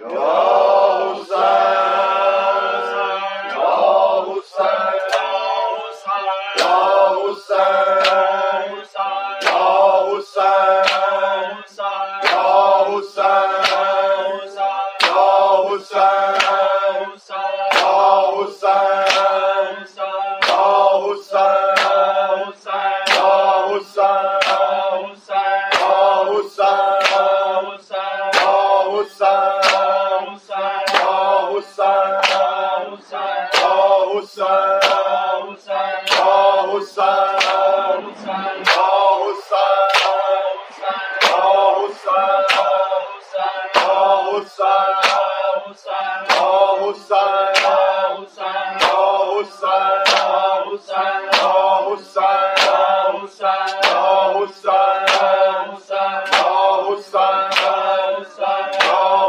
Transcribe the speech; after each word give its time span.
Yeah. 0.00 0.35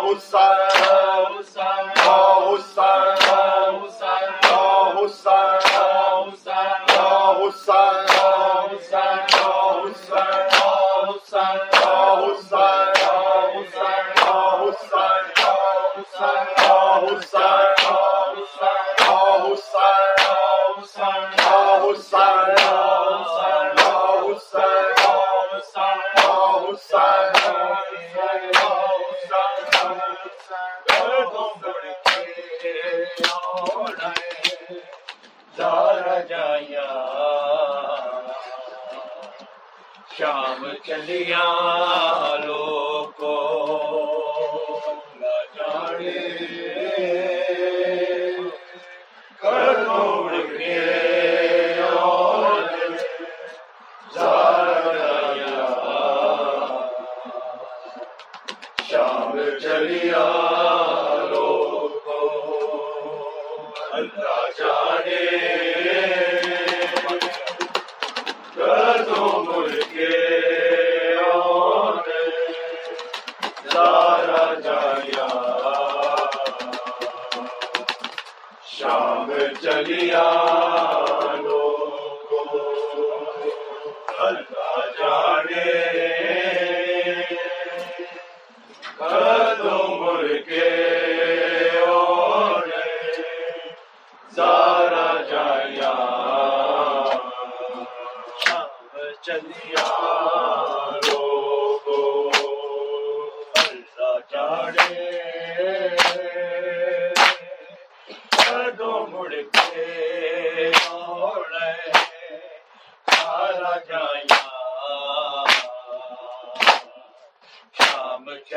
غصہ 0.07 0.56
چلیاں۔ 40.87 41.56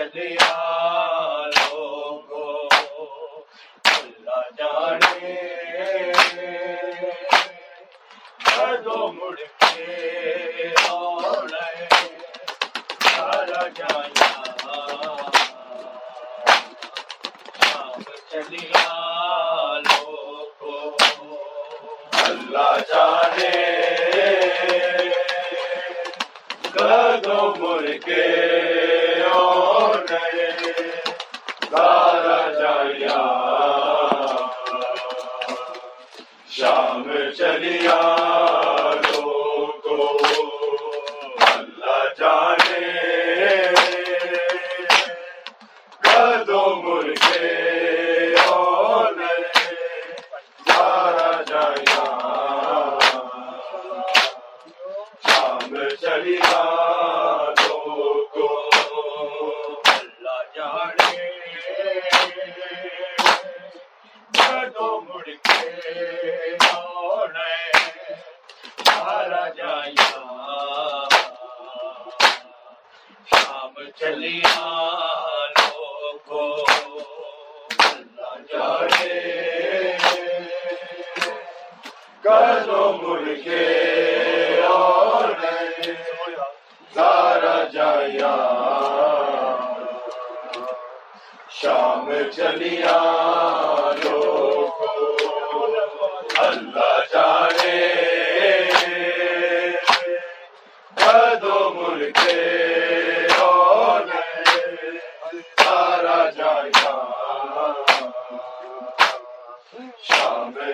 چلیا 0.00 0.79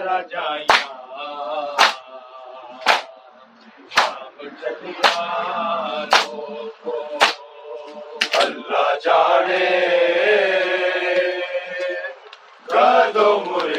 اللہ 0.00 0.20
جانے۔ 0.30 0.66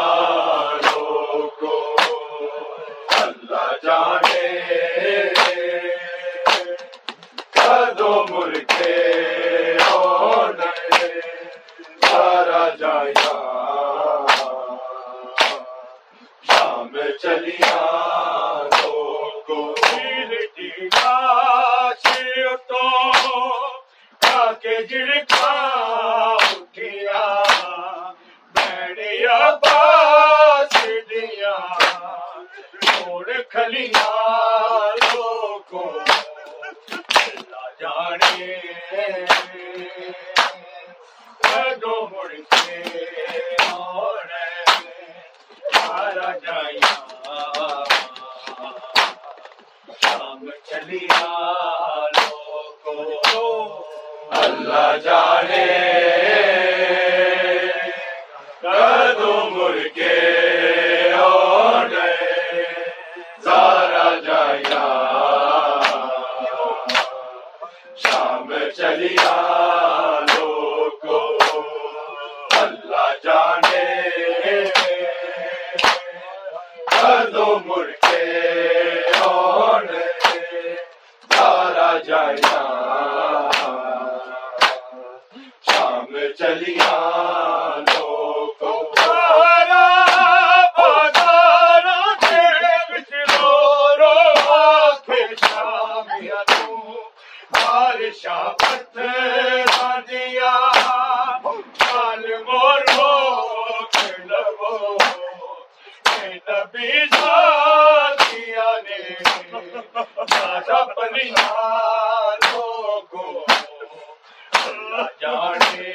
جانے 115.36 115.94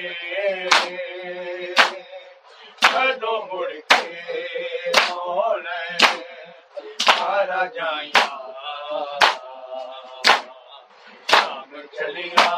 کدو 2.82 3.36
چلیا 11.92 12.48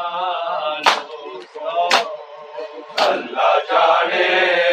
اللہ 2.99 3.57
جانے 3.69 4.72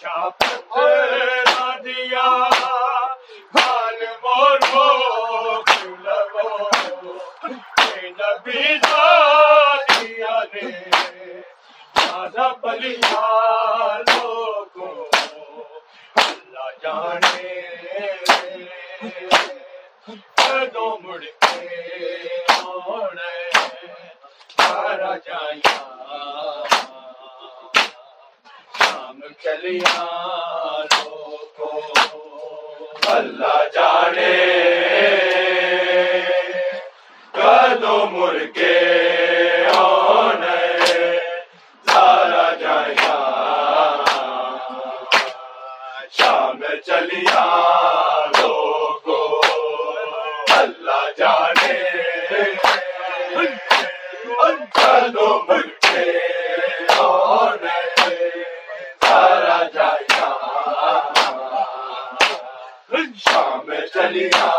شاپ 0.00 0.42
دیا۔ 1.84 2.45
Solidaridad. 64.16 64.55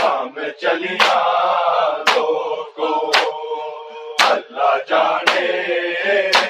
شام 0.00 0.38
چلیا 0.60 1.18
دو 2.06 3.10
اللہ 4.30 4.76
جانے۔ 4.88 6.49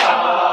Yeah. 0.00 0.47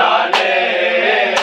جانے 0.00 1.34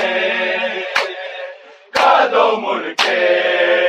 کا 1.94 2.12
دو 2.32 2.46
ملکے 2.62 3.87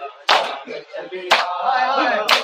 اللہ 0.00 2.43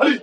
علی 0.00 0.20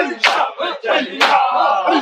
ہوں 0.00 2.00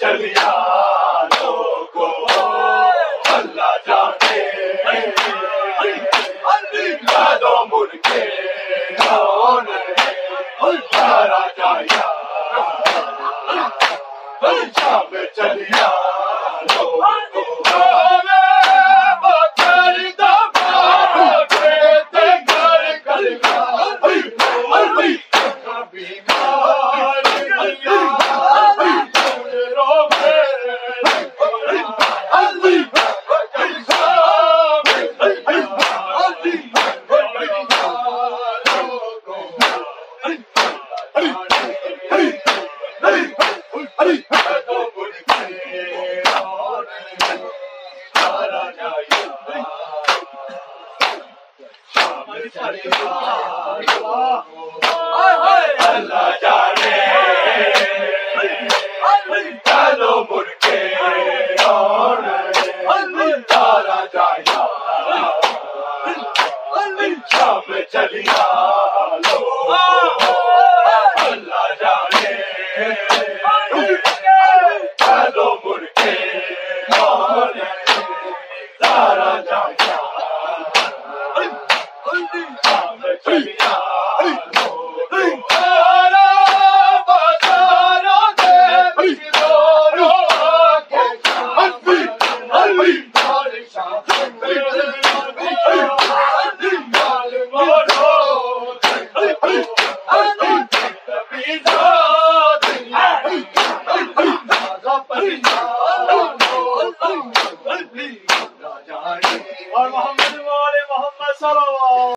چلیا۔ 0.00 0.95
Yeah. 68.24 68.75